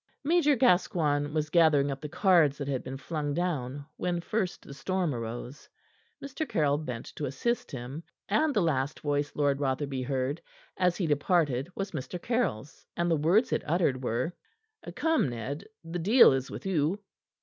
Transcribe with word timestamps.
Major 0.23 0.55
Gascoigne 0.55 1.27
was 1.31 1.51
gathering 1.51 1.91
up 1.91 2.01
the 2.01 2.09
cards 2.09 2.57
that 2.57 2.67
had 2.67 2.83
been 2.83 2.97
flung 2.97 3.35
down 3.35 3.85
when 3.97 4.19
first 4.19 4.63
the 4.63 4.73
storm 4.73 5.13
arose. 5.13 5.69
Mr. 6.25 6.49
Caryll 6.49 6.79
bent 6.79 7.05
to 7.17 7.27
assist 7.27 7.69
him. 7.69 8.01
And 8.27 8.51
the 8.51 8.63
last 8.63 9.01
voice 9.01 9.31
Lord 9.35 9.59
Rotherby 9.59 10.01
heard 10.01 10.41
as 10.75 10.97
he 10.97 11.05
departed 11.05 11.69
was 11.75 11.91
Mr. 11.91 12.19
Caryll's, 12.19 12.83
and 12.97 13.11
the 13.11 13.15
words 13.15 13.53
it 13.53 13.61
uttered 13.67 14.03
were: 14.03 14.33
"Come, 14.95 15.29
Ned; 15.29 15.65
the 15.83 15.99
deal 15.99 16.31
is 16.33 16.49
with 16.49 16.65
you." 16.65 16.99